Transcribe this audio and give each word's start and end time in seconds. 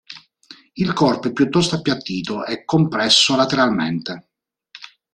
Il 0.73 0.93
corpo 0.93 1.27
è 1.27 1.31
piuttosto 1.31 1.75
appiattito 1.75 2.43
e 2.43 2.65
compresso 2.65 3.35
lateralmente. 3.35 4.31